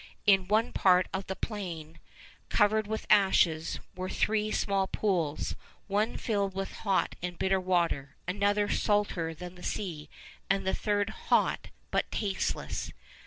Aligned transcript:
In 0.25 0.47
one 0.47 0.71
part 0.73 1.07
of 1.13 1.27
the 1.27 1.35
plain, 1.35 1.99
covered 2.49 2.87
with 2.87 3.05
ashes, 3.07 3.79
were 3.95 4.09
three 4.09 4.49
small 4.49 4.87
pools, 4.87 5.55
one 5.85 6.17
filled 6.17 6.55
with 6.55 6.71
hot 6.71 7.13
and 7.21 7.37
bitter 7.37 7.59
water, 7.59 8.15
another 8.27 8.67
salter 8.67 9.35
than 9.35 9.53
the 9.53 9.61
sea, 9.61 10.09
and 10.49 10.67
a 10.67 10.73
third 10.73 11.11
hot, 11.29 11.67
but 11.91 12.09
tasteless. 12.09 12.91